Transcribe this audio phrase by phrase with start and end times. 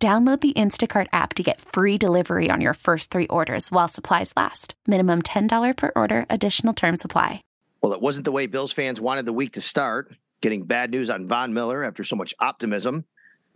[0.00, 4.32] Download the Instacart app to get free delivery on your first three orders while supplies
[4.36, 4.74] last.
[4.86, 7.42] Minimum $10 per order, additional term supply.
[7.82, 10.14] Well, it wasn't the way Bills fans wanted the week to start.
[10.40, 13.06] Getting bad news on Von Miller after so much optimism,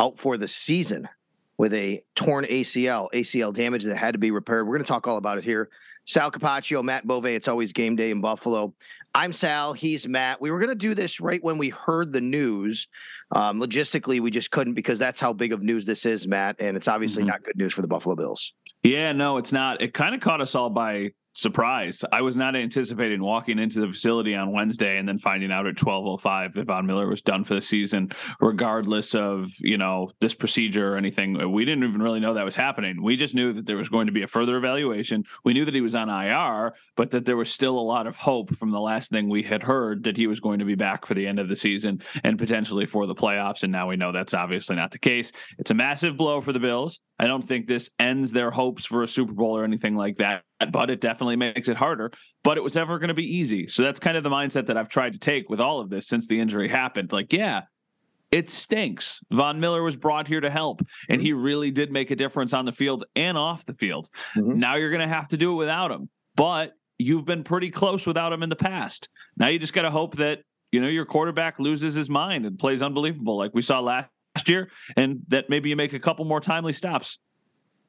[0.00, 1.08] out for the season
[1.58, 4.66] with a torn ACL, ACL damage that had to be repaired.
[4.66, 5.70] We're going to talk all about it here.
[6.04, 7.26] Sal Capaccio, Matt Bove.
[7.26, 8.74] It's always game day in Buffalo.
[9.14, 9.72] I'm Sal.
[9.72, 10.40] He's Matt.
[10.40, 12.88] We were going to do this right when we heard the news.
[13.30, 16.56] Um, logistically, we just couldn't because that's how big of news this is, Matt.
[16.58, 17.30] And it's obviously mm-hmm.
[17.30, 18.54] not good news for the Buffalo Bills.
[18.82, 19.80] Yeah, no, it's not.
[19.80, 22.04] It kind of caught us all by surprise.
[22.12, 25.76] I was not anticipating walking into the facility on Wednesday and then finding out at
[25.76, 30.94] 12:05 that Von Miller was done for the season, regardless of you know this procedure
[30.94, 31.52] or anything.
[31.52, 33.02] We didn't even really know that was happening.
[33.02, 35.24] We just knew that there was going to be a further evaluation.
[35.44, 38.16] We knew that he was on IR, but that there was still a lot of
[38.16, 41.06] hope from the last thing we had heard that he was going to be back
[41.06, 43.62] for the end of the season and potentially for the playoffs.
[43.62, 45.32] And now we know that's obviously not the case.
[45.58, 47.00] It's a massive blow for the Bills.
[47.18, 50.42] I don't think this ends their hopes for a Super Bowl or anything like that,
[50.72, 52.12] but it definitely makes it harder.
[52.44, 53.68] But it was never going to be easy.
[53.68, 56.06] So that's kind of the mindset that I've tried to take with all of this
[56.06, 57.12] since the injury happened.
[57.12, 57.62] Like, yeah,
[58.32, 59.20] it stinks.
[59.30, 61.26] Von Miller was brought here to help, and mm-hmm.
[61.26, 64.08] he really did make a difference on the field and off the field.
[64.36, 64.58] Mm-hmm.
[64.58, 66.08] Now you're going to have to do it without him.
[66.34, 69.10] But you've been pretty close without him in the past.
[69.36, 70.40] Now you just got to hope that
[70.72, 74.08] you know your quarterback loses his mind and plays unbelievable like we saw last
[74.46, 77.18] year, and that maybe you make a couple more timely stops.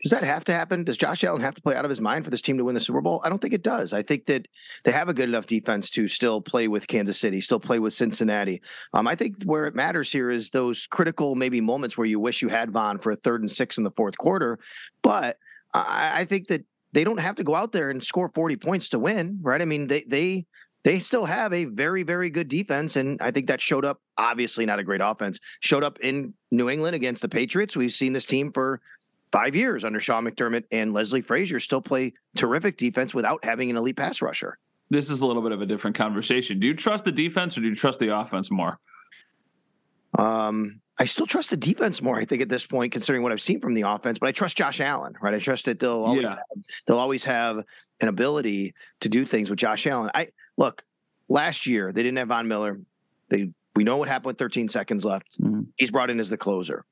[0.03, 0.84] Does that have to happen?
[0.84, 2.75] Does Josh Allen have to play out of his mind for this team to win
[2.75, 3.22] the Super Bowl?
[3.24, 3.94] I don't think it does.
[3.94, 4.50] I think that
[4.84, 7.94] they have a good enough defense to still play with Kansas City, still play with
[7.94, 8.62] Cincinnati.
[8.94, 12.42] Um, I think where it matters here is those critical maybe moments where you wish
[12.42, 14.59] you had Von for a third and six in the fourth quarter.
[15.02, 15.38] But
[15.74, 18.90] I, I think that they don't have to go out there and score 40 points
[18.90, 19.62] to win, right?
[19.62, 20.46] I mean, they they
[20.84, 22.97] they still have a very, very good defense.
[22.97, 26.69] And I think that showed up, obviously not a great offense, showed up in New
[26.69, 27.75] England against the Patriots.
[27.75, 28.81] We've seen this team for
[29.34, 33.76] five years under Sean McDermott and Leslie Frazier still play terrific defense without having an
[33.76, 34.60] elite pass rusher.
[34.92, 36.60] This is a little bit of a different conversation.
[36.60, 38.78] Do you trust the defense or do you trust the offense more?
[40.20, 42.20] Um, I still trust the defense more.
[42.20, 44.56] I think at this point, considering what I've seen from the offense, but I trust
[44.56, 45.34] Josh Allen, right?
[45.34, 46.30] I trust that they'll always yeah.
[46.30, 47.58] have, they'll always have
[48.02, 50.12] an ability to do things with Josh Allen.
[50.14, 50.28] I
[50.58, 50.84] look
[51.28, 52.80] last year they didn't have Von Miller.
[53.30, 55.42] They we know what happened with 13 seconds left.
[55.42, 55.62] Mm-hmm.
[55.78, 56.86] He's brought in as the closer.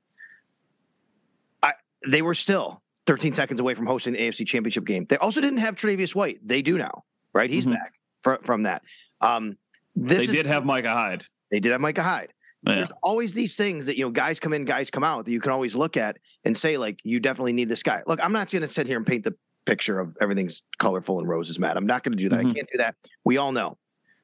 [2.07, 5.05] They were still 13 seconds away from hosting the AFC Championship game.
[5.05, 6.39] They also didn't have Tre'Davious White.
[6.43, 7.03] They do now,
[7.33, 7.49] right?
[7.49, 7.73] He's mm-hmm.
[7.73, 8.83] back for, from that.
[9.21, 9.57] Um,
[9.95, 11.25] this they did have Micah Hyde.
[11.51, 12.33] They did have Micah Hyde.
[12.65, 12.75] Yeah.
[12.75, 15.41] There's always these things that you know guys come in, guys come out that you
[15.41, 18.01] can always look at and say like you definitely need this guy.
[18.05, 21.27] Look, I'm not going to sit here and paint the picture of everything's colorful and
[21.27, 21.75] roses, Matt.
[21.75, 22.39] I'm not going to do that.
[22.39, 22.49] Mm-hmm.
[22.49, 22.95] I can't do that.
[23.25, 23.77] We all know.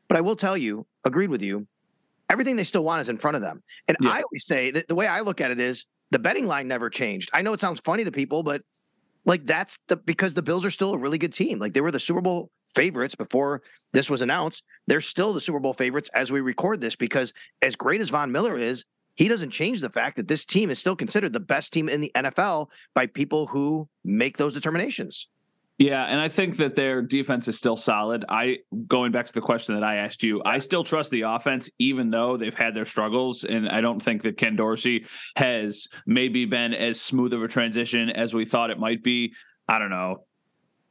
[0.08, 1.68] But I will tell you, agreed with you,
[2.30, 3.64] everything they still want is in front of them.
[3.88, 4.10] And yeah.
[4.10, 6.90] I always say that the way I look at it is the betting line never
[6.90, 7.30] changed.
[7.34, 8.62] I know it sounds funny to people, but
[9.26, 11.60] like that's the because the Bills are still a really good team.
[11.60, 13.62] Like they were the Super Bowl favorites before
[13.94, 14.64] this was announced.
[14.88, 18.32] They're still the Super Bowl favorites as we record this because as great as Von
[18.32, 21.74] Miller is, he doesn't change the fact that this team is still considered the best
[21.74, 25.28] team in the NFL by people who make those determinations.
[25.78, 28.26] Yeah, and I think that their defense is still solid.
[28.28, 28.58] I
[28.88, 32.10] going back to the question that I asked you, I still trust the offense, even
[32.10, 33.44] though they've had their struggles.
[33.44, 38.10] And I don't think that Ken Dorsey has maybe been as smooth of a transition
[38.10, 39.34] as we thought it might be.
[39.68, 40.24] I don't know,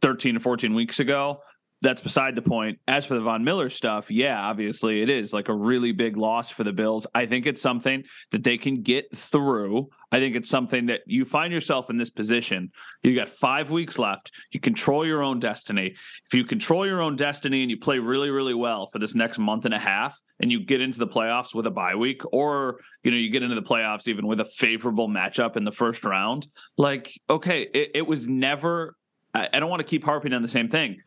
[0.03, 1.41] 13 or 14 weeks ago
[1.83, 2.79] that's beside the point.
[2.89, 6.51] As for the Von Miller stuff, yeah, obviously it is like a really big loss
[6.51, 7.07] for the Bills.
[7.15, 9.89] I think it's something that they can get through.
[10.11, 12.71] I think it's something that you find yourself in this position.
[13.03, 14.33] You got five weeks left.
[14.53, 15.95] You control your own destiny.
[16.27, 19.39] If you control your own destiny and you play really, really well for this next
[19.39, 22.81] month and a half, and you get into the playoffs with a bye week, or
[23.03, 26.05] you know you get into the playoffs even with a favorable matchup in the first
[26.05, 26.47] round,
[26.79, 28.95] like okay, it, it was never.
[29.35, 30.99] I, I don't want to keep harping on the same thing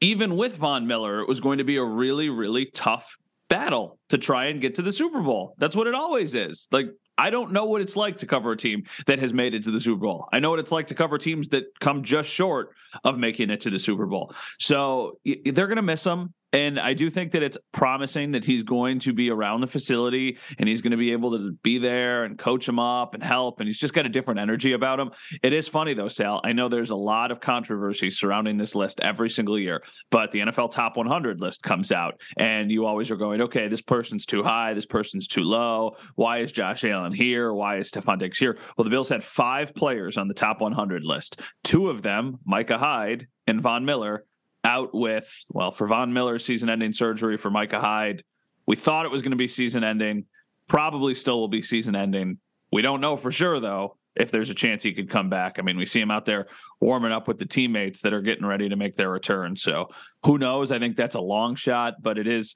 [0.00, 3.16] even with Von Miller, it was going to be a really, really tough
[3.48, 5.54] battle to try and get to the Super Bowl.
[5.58, 6.68] That's what it always is.
[6.70, 6.86] Like,
[7.18, 9.70] I don't know what it's like to cover a team that has made it to
[9.70, 10.28] the Super Bowl.
[10.32, 13.62] I know what it's like to cover teams that come just short of making it
[13.62, 14.34] to the Super Bowl.
[14.58, 16.34] So they're going to miss him.
[16.52, 20.38] And I do think that it's promising that he's going to be around the facility
[20.58, 23.60] and he's going to be able to be there and coach him up and help.
[23.60, 25.10] And he's just got a different energy about him.
[25.42, 26.40] It is funny, though, Sal.
[26.44, 30.40] I know there's a lot of controversy surrounding this list every single year, but the
[30.40, 34.42] NFL Top 100 list comes out and you always are going, okay, this person's too
[34.42, 34.72] high.
[34.72, 35.96] This person's too low.
[36.14, 37.52] Why is Josh Allen here?
[37.52, 38.56] Why is Stefon Diggs here?
[38.76, 41.40] Well, the Bills had five players on the top 100 list.
[41.64, 44.24] Two of them, Micah Hyde and Von Miller,
[44.66, 48.24] out with, well, for Von Miller, season ending surgery, for Micah Hyde.
[48.66, 50.24] We thought it was going to be season ending,
[50.66, 52.38] probably still will be season ending.
[52.72, 55.58] We don't know for sure, though, if there's a chance he could come back.
[55.58, 56.48] I mean, we see him out there
[56.80, 59.54] warming up with the teammates that are getting ready to make their return.
[59.54, 59.90] So
[60.24, 60.72] who knows?
[60.72, 62.54] I think that's a long shot, but it is.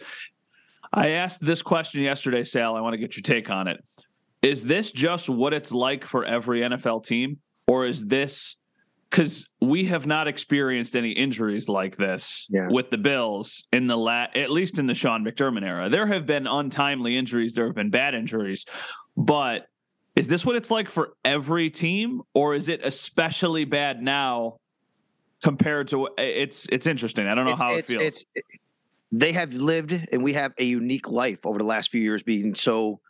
[0.93, 2.75] I asked this question yesterday, Sal.
[2.75, 3.85] I want to get your take on it.
[4.43, 8.57] Is this just what it's like for every NFL team, or is this
[9.11, 12.69] because we have not experienced any injuries like this yeah.
[12.69, 15.89] with the Bills in the la- at least in the Sean McDermott era.
[15.89, 18.67] There have been untimely injuries, there have been bad injuries,
[19.17, 19.67] but
[20.15, 24.59] is this what it's like for every team, or is it especially bad now
[25.43, 26.09] compared to?
[26.19, 27.27] It's it's interesting.
[27.27, 28.03] I don't know how it feels.
[28.03, 28.25] It's,
[29.13, 32.55] they have lived, and we have a unique life over the last few years, being
[32.55, 33.01] so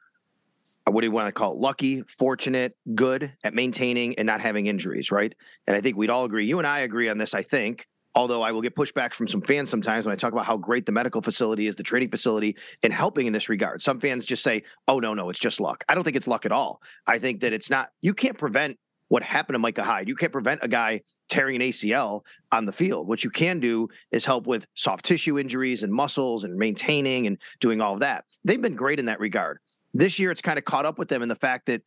[0.87, 1.59] what do you want to call it?
[1.59, 5.35] Lucky, fortunate, good at maintaining and not having injuries, right?
[5.67, 6.47] And I think we'd all agree.
[6.47, 7.87] You and I agree on this, I think.
[8.17, 10.85] Although I will get pushback from some fans sometimes when I talk about how great
[10.85, 13.81] the medical facility is, the training facility, and helping in this regard.
[13.82, 15.85] Some fans just say, oh, no, no, it's just luck.
[15.88, 16.81] I don't think it's luck at all.
[17.06, 18.79] I think that it's not, you can't prevent
[19.11, 20.09] what happened to Micah Hyde.
[20.09, 23.06] You can't prevent a guy tearing an ACL on the field.
[23.06, 27.38] What you can do is help with soft tissue injuries and muscles and maintaining and
[27.61, 28.25] doing all of that.
[28.44, 29.59] They've been great in that regard.
[29.92, 31.82] This year, it's kind of caught up with them in the fact that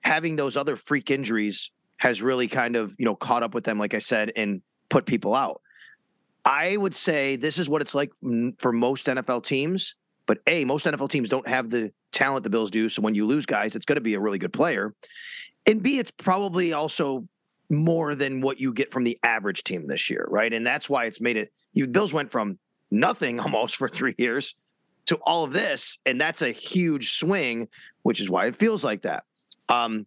[0.00, 3.78] having those other freak injuries has really kind of you know caught up with them,
[3.78, 5.60] like I said, and put people out.
[6.44, 8.12] I would say this is what it's like
[8.58, 9.94] for most NFL teams.
[10.26, 12.88] But A, most NFL teams don't have the talent the Bills do.
[12.88, 14.94] So when you lose guys, it's going to be a really good player.
[15.66, 17.26] And B, it's probably also
[17.70, 20.52] more than what you get from the average team this year, right?
[20.52, 21.52] And that's why it's made it.
[21.72, 22.58] You Bills went from
[22.90, 24.54] nothing almost for three years
[25.08, 27.68] to all of this, and that's a huge swing,
[28.02, 29.24] which is why it feels like that.
[29.70, 30.06] Um,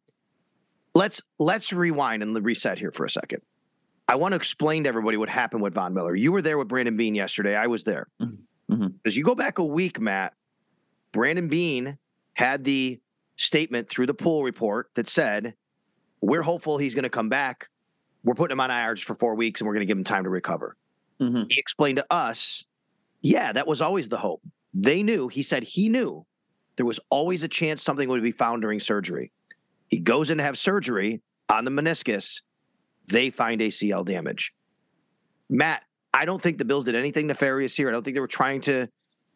[0.93, 3.41] let's let's rewind and reset here for a second.
[4.07, 6.15] I want to explain to everybody what happened with Von Miller.
[6.15, 7.55] You were there with Brandon Beane yesterday.
[7.55, 8.09] I was there.
[8.21, 8.73] Mm-hmm.
[8.73, 8.87] mm-hmm.
[9.03, 10.33] As you go back a week, Matt,
[11.11, 11.97] Brandon Beane
[12.33, 12.99] had the
[13.37, 15.55] statement through the pool report that said,
[16.21, 17.69] "We're hopeful he's going to come back.
[18.23, 20.03] We're putting him on IR just for four weeks, and we're going to give him
[20.03, 20.77] time to recover."
[21.19, 21.43] Mm-hmm.
[21.49, 22.65] He explained to us,
[23.21, 24.43] "Yeah, that was always the hope.
[24.73, 26.25] They knew, he said he knew
[26.77, 29.31] there was always a chance something would be found during surgery.
[29.87, 32.41] He goes in to have surgery on the meniscus.
[33.07, 34.53] They find ACL damage.
[35.49, 37.89] Matt, I don't think the Bills did anything nefarious here.
[37.89, 38.87] I don't think they were trying to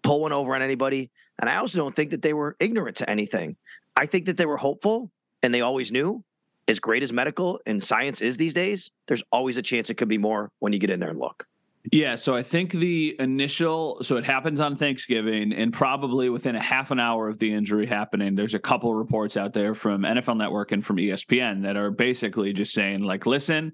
[0.02, 1.12] pull one over on anybody.
[1.40, 3.58] And I also don't think that they were ignorant to anything.
[3.96, 5.12] I think that they were hopeful
[5.44, 6.24] and they always knew.
[6.68, 10.08] As great as medical and science is these days, there's always a chance it could
[10.08, 11.48] be more when you get in there and look.
[11.92, 16.62] Yeah, so I think the initial so it happens on Thanksgiving and probably within a
[16.62, 20.38] half an hour of the injury happening there's a couple reports out there from NFL
[20.38, 23.74] Network and from ESPN that are basically just saying like listen,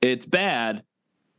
[0.00, 0.82] it's bad,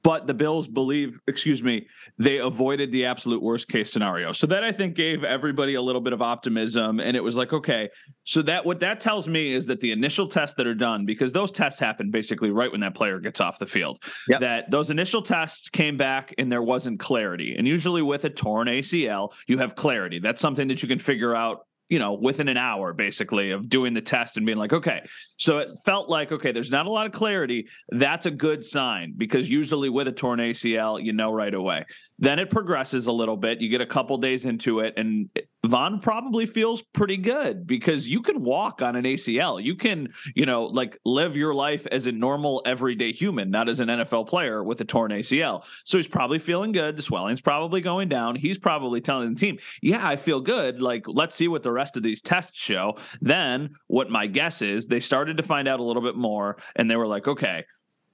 [0.05, 1.87] but the Bills believe, excuse me,
[2.19, 4.33] they avoided the absolute worst case scenario.
[4.33, 6.99] So that I think gave everybody a little bit of optimism.
[6.99, 7.89] And it was like, okay,
[8.23, 11.33] so that what that tells me is that the initial tests that are done, because
[11.33, 13.97] those tests happen basically right when that player gets off the field,
[14.27, 14.41] yep.
[14.41, 17.55] that those initial tests came back and there wasn't clarity.
[17.57, 20.19] And usually with a torn ACL, you have clarity.
[20.19, 23.93] That's something that you can figure out you know, within an hour basically of doing
[23.93, 25.05] the test and being like, okay.
[25.37, 27.67] So it felt like, okay, there's not a lot of clarity.
[27.89, 31.85] That's a good sign because usually with a torn ACL, you know right away.
[32.17, 33.61] Then it progresses a little bit.
[33.61, 35.29] You get a couple days into it, and
[35.65, 39.61] Von probably feels pretty good because you can walk on an ACL.
[39.61, 43.79] You can, you know, like live your life as a normal everyday human, not as
[43.79, 45.65] an NFL player with a torn ACL.
[45.83, 46.95] So he's probably feeling good.
[46.95, 48.35] The swelling's probably going down.
[48.35, 50.81] He's probably telling the team, yeah, I feel good.
[50.81, 52.97] Like, let's see what the rest of these tests show.
[53.21, 56.89] Then what my guess is they started to find out a little bit more and
[56.89, 57.65] they were like, okay,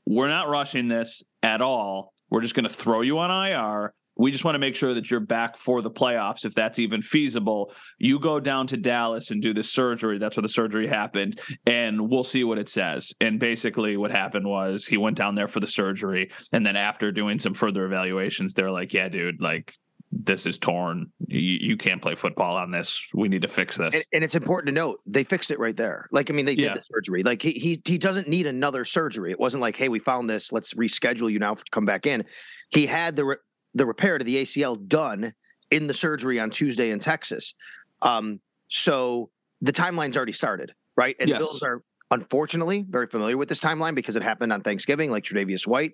[0.06, 2.13] we're not rushing this at all.
[2.30, 3.94] We're just going to throw you on IR.
[4.18, 7.01] We just want to make sure that you're back for the playoffs, if that's even
[7.01, 7.74] feasible.
[7.98, 10.18] You go down to Dallas and do the surgery.
[10.18, 13.13] That's where the surgery happened, and we'll see what it says.
[13.22, 17.12] And basically, what happened was he went down there for the surgery, and then after
[17.12, 19.74] doing some further evaluations, they're like, "Yeah, dude, like
[20.12, 21.12] this is torn.
[21.27, 23.08] You, you, can't play football on this.
[23.13, 23.94] We need to fix this.
[23.94, 26.08] And, and, it's important to note they fixed it right there.
[26.12, 26.74] Like, I mean, they did yeah.
[26.74, 27.24] the surgery.
[27.24, 29.32] Like he, he he doesn't need another surgery.
[29.32, 30.51] It wasn't like, hey, we found this.
[30.51, 32.25] Let's reschedule you now to come back in.
[32.70, 33.38] He had the re-
[33.74, 35.34] the repair to the ACL done
[35.70, 37.53] in the surgery on Tuesday in Texas.
[38.01, 39.30] Um, so
[39.62, 41.15] the timeline's already started, right?
[41.20, 41.39] And yes.
[41.39, 45.24] the Bills are unfortunately very familiar with this timeline because it happened on Thanksgiving, like
[45.24, 45.94] Tre'Davious White.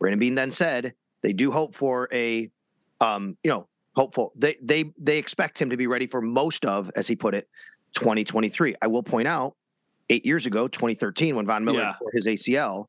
[0.00, 2.50] Brandon Beane then said they do hope for a
[3.04, 4.32] um, you know, hopeful.
[4.36, 7.48] They they they expect him to be ready for most of, as he put it,
[7.94, 8.76] 2023.
[8.80, 9.56] I will point out,
[10.10, 11.94] eight years ago, 2013, when Von Miller yeah.
[11.98, 12.86] tore his ACL,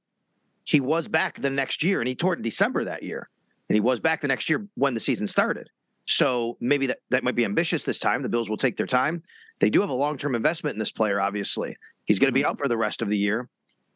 [0.63, 3.29] he was back the next year, and he tore it in December that year,
[3.69, 5.69] and he was back the next year when the season started.
[6.07, 8.21] So maybe that, that might be ambitious this time.
[8.21, 9.23] The Bills will take their time.
[9.59, 11.75] They do have a long term investment in this player, obviously.
[12.05, 12.51] He's going to be mm-hmm.
[12.51, 13.49] out for the rest of the year.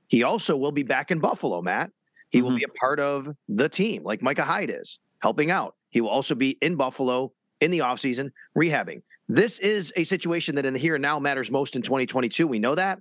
[0.08, 1.92] He also will be back in Buffalo, Matt.
[2.30, 2.48] He mm-hmm.
[2.48, 5.76] will be a part of the team, like Micah Hyde is, helping out.
[5.90, 7.32] He will also be in Buffalo
[7.62, 9.02] in the offseason rehabbing.
[9.28, 12.48] This is a situation that in the here and now matters most in 2022.
[12.48, 13.00] We know that.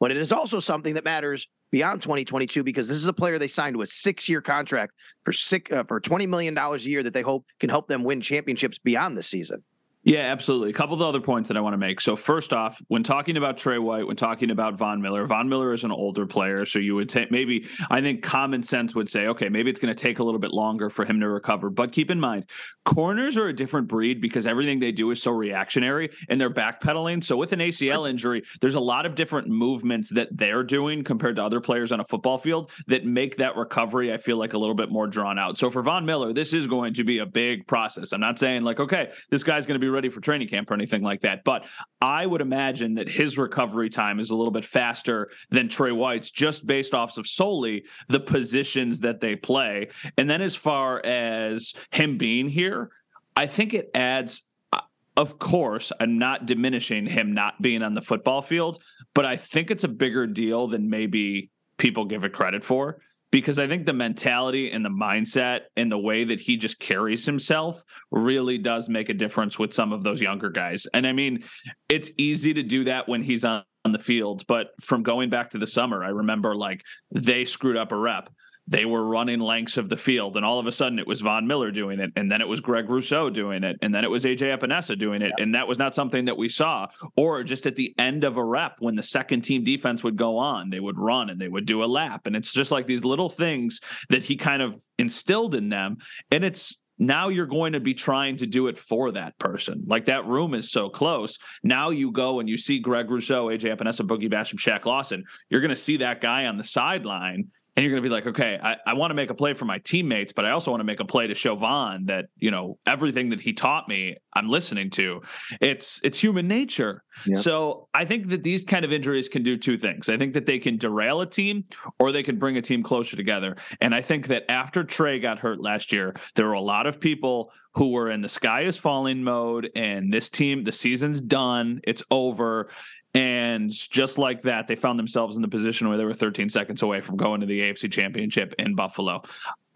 [0.00, 3.48] But it is also something that matters beyond 2022 because this is a player they
[3.48, 4.94] signed to a six-year contract
[5.24, 8.04] for six uh, for 20 million dollars a year that they hope can help them
[8.04, 9.62] win championships beyond this season.
[10.08, 10.70] Yeah, absolutely.
[10.70, 12.00] A couple of other points that I want to make.
[12.00, 15.74] So, first off, when talking about Tre White, when talking about Von Miller, Von Miller
[15.74, 16.64] is an older player.
[16.64, 19.94] So, you would take maybe, I think common sense would say, okay, maybe it's going
[19.94, 21.68] to take a little bit longer for him to recover.
[21.68, 22.48] But keep in mind,
[22.86, 27.22] corners are a different breed because everything they do is so reactionary and they're backpedaling.
[27.22, 31.36] So, with an ACL injury, there's a lot of different movements that they're doing compared
[31.36, 34.58] to other players on a football field that make that recovery, I feel like, a
[34.58, 35.58] little bit more drawn out.
[35.58, 38.12] So, for Von Miller, this is going to be a big process.
[38.12, 40.74] I'm not saying, like, okay, this guy's going to be ready for training camp or
[40.74, 41.42] anything like that.
[41.44, 41.64] But
[42.00, 46.30] I would imagine that his recovery time is a little bit faster than Tre White's
[46.30, 49.88] just based off of solely the positions that they play.
[50.16, 52.90] And then as far as him being here,
[53.36, 54.80] I think it adds uh,
[55.16, 58.80] of course, I'm not diminishing him not being on the football field,
[59.14, 62.98] but I think it's a bigger deal than maybe people give it credit for
[63.30, 67.26] because I think the mentality and the mindset and the way that he just carries
[67.26, 70.86] himself really does make a difference with some of those younger guys.
[70.94, 71.44] And I mean,
[71.88, 75.50] it's easy to do that when he's on, on the field, but from going back
[75.50, 78.30] to the summer, I remember like they screwed up a rep
[78.68, 81.46] they were running lengths of the field, and all of a sudden it was Von
[81.46, 84.24] Miller doing it, and then it was Greg Rousseau doing it, and then it was
[84.24, 86.86] AJ Epenesa doing it, and that was not something that we saw.
[87.16, 90.36] Or just at the end of a rep, when the second team defense would go
[90.36, 93.04] on, they would run and they would do a lap, and it's just like these
[93.04, 95.96] little things that he kind of instilled in them,
[96.30, 99.84] and it's now you're going to be trying to do it for that person.
[99.86, 101.38] Like that room is so close.
[101.62, 105.24] Now you go and you see Greg Rousseau, AJ Epenesa, Boogie Basham, Shaq Lawson.
[105.48, 107.48] You're going to see that guy on the sideline
[107.78, 109.64] and you're going to be like, okay, I, I want to make a play for
[109.64, 112.50] my teammates, but I also want to make a play to show Von that you
[112.50, 115.20] know everything that he taught me, I'm listening to.
[115.60, 117.04] It's it's human nature.
[117.24, 117.38] Yep.
[117.38, 120.08] So I think that these kind of injuries can do two things.
[120.08, 121.66] I think that they can derail a team,
[122.00, 123.56] or they can bring a team closer together.
[123.80, 126.98] And I think that after Tre got hurt last year, there were a lot of
[126.98, 131.80] people who were in the sky is falling mode, and this team, the season's done,
[131.84, 132.70] it's over.
[133.18, 136.82] And just like that, they found themselves in the position where they were 13 seconds
[136.82, 139.24] away from going to the AFC Championship in Buffalo.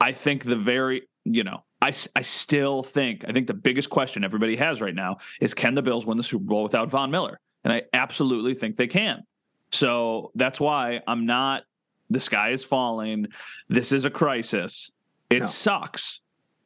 [0.00, 4.22] I think the very, you know, I, I still think, I think the biggest question
[4.22, 7.40] everybody has right now is can the Bills win the Super Bowl without Von Miller?
[7.64, 9.24] And I absolutely think they can.
[9.72, 11.64] So that's why I'm not,
[12.10, 13.26] the sky is falling.
[13.68, 14.92] This is a crisis.
[15.30, 15.46] It no.
[15.46, 16.20] sucks.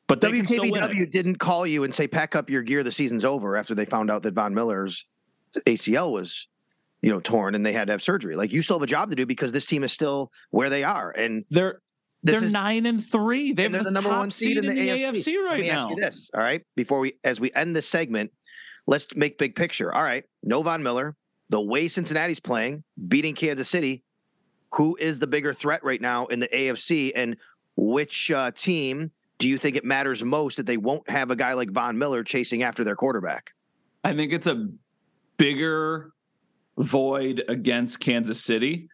[0.09, 2.83] But WKBW didn't call you and say, pack up your gear.
[2.83, 5.06] The season's over after they found out that Von Miller's
[5.66, 6.49] ACL was
[7.06, 8.34] you know, torn and they had to have surgery.
[8.34, 10.82] Like you still have a job to do because this team is still where they
[10.82, 11.12] are.
[11.12, 11.80] And they're
[12.25, 13.52] they're is, nine and three.
[13.52, 15.12] They are the, the, number one seed, in the, in the AFC.
[15.12, 15.75] AFC, right Let me now.
[15.75, 16.62] Ask you this, all right?
[16.75, 18.32] Before we as we end this segment,
[18.88, 19.94] let's make big picture.
[19.94, 21.14] All right, no Von Miller.
[21.48, 24.02] The way Cincinnati's playing, beating Kansas City,
[24.72, 27.36] who is the bigger threat right now in the AFC, and
[27.76, 31.52] which uh, team do you think it matters most that they won't have a guy
[31.52, 33.52] like Von Miller chasing after their quarterback?
[34.02, 34.66] I think it's a
[35.36, 36.10] bigger
[36.78, 38.88] void against Kansas City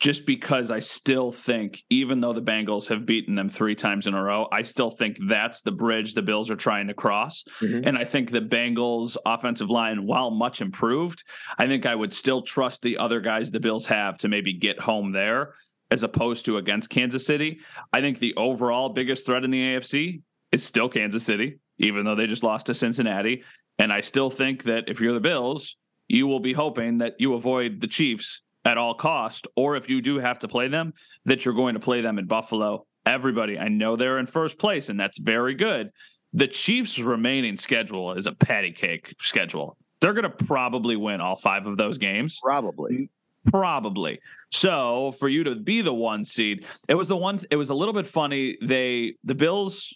[0.00, 4.14] just because I still think, even though the Bengals have beaten them three times in
[4.14, 7.44] a row, I still think that's the bridge the Bills are trying to cross.
[7.60, 7.86] Mm-hmm.
[7.88, 11.24] And I think the Bengals' offensive line, while much improved,
[11.58, 14.80] I think I would still trust the other guys the Bills have to maybe get
[14.80, 15.54] home there
[15.90, 17.60] as opposed to against Kansas City.
[17.92, 22.16] I think the overall biggest threat in the AFC is still Kansas City, even though
[22.16, 23.44] they just lost to Cincinnati.
[23.78, 25.76] And I still think that if you're the Bills,
[26.14, 30.00] you will be hoping that you avoid the Chiefs at all cost, or if you
[30.00, 30.94] do have to play them,
[31.24, 32.86] that you're going to play them in Buffalo.
[33.04, 35.90] Everybody, I know they're in first place, and that's very good.
[36.32, 39.76] The Chiefs' remaining schedule is a patty cake schedule.
[40.00, 42.38] They're going to probably win all five of those games.
[42.42, 43.10] Probably.
[43.46, 44.20] Probably.
[44.50, 47.40] So for you to be the one seed, it was the one.
[47.50, 48.56] It was a little bit funny.
[48.62, 49.94] They the Bills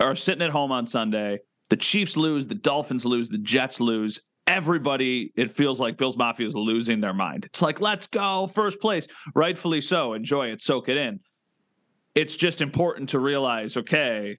[0.00, 1.40] are sitting at home on Sunday.
[1.68, 6.46] The Chiefs lose, the Dolphins lose, the Jets lose, everybody, it feels like Bills Mafia
[6.46, 7.44] is losing their mind.
[7.44, 9.06] It's like, let's go, first place.
[9.34, 10.14] Rightfully so.
[10.14, 11.20] Enjoy it, soak it in.
[12.14, 14.38] It's just important to realize okay,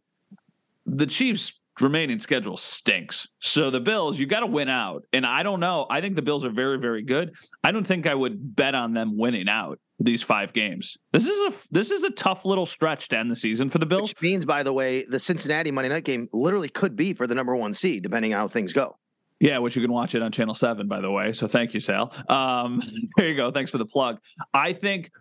[0.86, 3.28] the Chiefs' remaining schedule stinks.
[3.40, 5.04] So the Bills, you got to win out.
[5.14, 5.86] And I don't know.
[5.90, 7.34] I think the Bills are very, very good.
[7.64, 10.98] I don't think I would bet on them winning out these five games.
[11.12, 13.86] This is a this is a tough little stretch to end the season for the
[13.86, 14.12] Bills.
[14.12, 17.36] Which means, by the way, the Cincinnati Monday night game literally could be for the
[17.36, 18.98] number one seed, depending on how things go.
[19.40, 21.32] Yeah, which you can watch it on Channel 7, by the way.
[21.32, 22.12] So thank you, Sal.
[22.28, 22.82] Um,
[23.18, 23.52] there you go.
[23.52, 24.20] Thanks for the plug.
[24.54, 25.12] I think,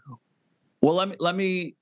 [0.81, 1.77] well, let me, let me,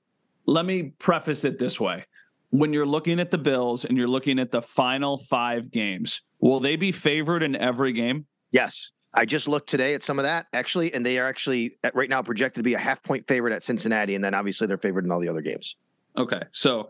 [0.45, 2.05] let me preface it this way.
[2.49, 6.59] When you're looking at the Bills and you're looking at the final five games, will
[6.59, 8.25] they be favored in every game?
[8.51, 8.91] Yes.
[9.13, 12.21] I just looked today at some of that actually, and they are actually right now
[12.21, 15.11] projected to be a half point favorite at Cincinnati, and then obviously they're favored in
[15.11, 15.77] all the other games.
[16.17, 16.89] Okay, so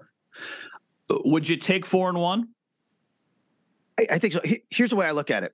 [1.09, 2.49] would you take four and one?
[3.99, 4.41] I, I think so.
[4.69, 5.53] Here's the way I look at it.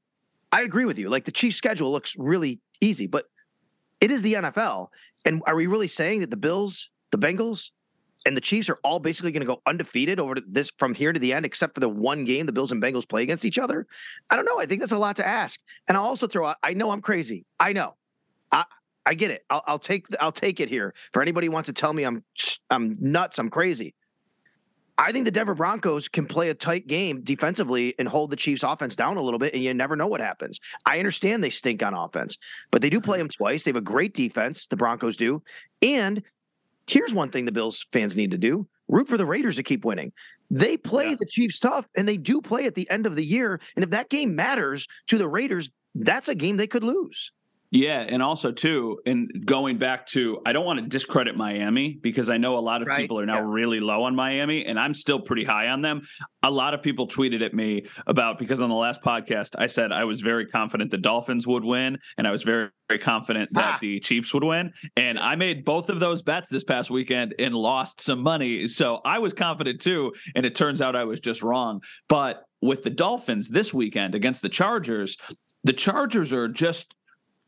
[0.52, 1.10] I agree with you.
[1.10, 3.26] Like the Chiefs' schedule looks really easy, but
[4.00, 4.88] it is the NFL.
[5.26, 7.70] And are we really saying that the Bills, the Bengals,
[8.26, 11.20] and the Chiefs are all basically going to go undefeated over this from here to
[11.20, 13.88] the end, except for the one game the Bills and Bengals play against each other?
[14.30, 14.60] I don't know.
[14.60, 15.60] I think that's a lot to ask.
[15.88, 16.58] And I'll also throw out.
[16.62, 17.46] I know I'm crazy.
[17.60, 17.96] I know.
[18.52, 18.66] I
[19.06, 19.44] I get it.
[19.50, 22.24] I'll, I'll take I'll take it here for anybody who wants to tell me I'm
[22.70, 23.40] I'm nuts.
[23.40, 23.96] I'm crazy.
[25.02, 28.62] I think the Denver Broncos can play a tight game defensively and hold the Chiefs
[28.62, 30.60] offense down a little bit, and you never know what happens.
[30.86, 32.38] I understand they stink on offense,
[32.70, 33.64] but they do play them twice.
[33.64, 35.42] They have a great defense, the Broncos do.
[35.82, 36.22] And
[36.86, 39.86] here's one thing the Bills fans need to do root for the Raiders to keep
[39.86, 40.12] winning.
[40.52, 41.16] They play yeah.
[41.18, 43.60] the Chiefs tough, and they do play at the end of the year.
[43.76, 47.32] And if that game matters to the Raiders, that's a game they could lose.
[47.74, 52.30] Yeah, and also too, and going back to, I don't want to discredit Miami because
[52.30, 53.00] I know a lot of right.
[53.00, 53.48] people are now yeah.
[53.48, 56.02] really low on Miami, and I'm still pretty high on them.
[56.44, 59.94] A lot of people tweeted at me about because on the last podcast I said
[59.94, 63.76] I was very confident the Dolphins would win, and I was very very confident that
[63.76, 63.78] ah.
[63.80, 67.56] the Chiefs would win, and I made both of those bets this past weekend and
[67.56, 68.68] lost some money.
[68.68, 71.82] So I was confident too, and it turns out I was just wrong.
[72.10, 75.16] But with the Dolphins this weekend against the Chargers,
[75.64, 76.94] the Chargers are just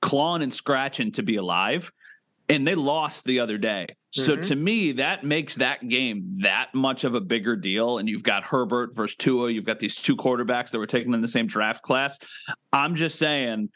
[0.04, 1.92] clawing and scratching to be alive.
[2.50, 3.88] And they lost the other day.
[4.12, 4.42] So mm-hmm.
[4.42, 7.98] to me, that makes that game that much of a bigger deal.
[7.98, 9.50] And you've got Herbert versus Tua.
[9.50, 12.20] You've got these two quarterbacks that were taken in the same draft class.
[12.74, 13.70] I'm just saying,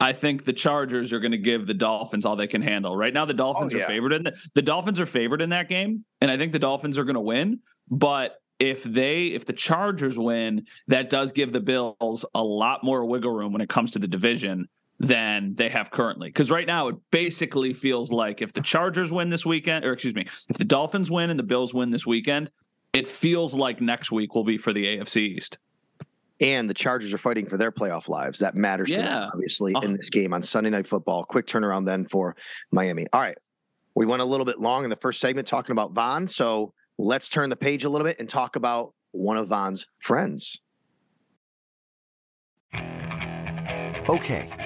[0.00, 2.96] I think the Chargers are going to give the Dolphins all they can handle.
[2.96, 3.84] Right now, the Dolphins oh, yeah.
[3.84, 6.58] are favored in the, the Dolphins are favored in that game, and I think the
[6.58, 7.60] Dolphins are going to win.
[7.90, 13.04] But if they if the Chargers win, that does give the Bills a lot more
[13.04, 16.28] wiggle room when it comes to the division than they have currently.
[16.28, 20.14] Because right now it basically feels like if the Chargers win this weekend, or excuse
[20.14, 22.50] me, if the Dolphins win and the Bills win this weekend,
[22.92, 25.58] it feels like next week will be for the AFC East.
[26.40, 28.38] And the Chargers are fighting for their playoff lives.
[28.40, 28.96] That matters yeah.
[28.96, 31.24] to them, obviously, uh, in this game on Sunday Night Football.
[31.24, 32.36] Quick turnaround then for
[32.72, 33.06] Miami.
[33.12, 33.38] All right.
[33.94, 36.28] We went a little bit long in the first segment talking about Von.
[36.28, 40.60] So let's turn the page a little bit and talk about one of Von's friends.
[44.08, 44.65] Okay.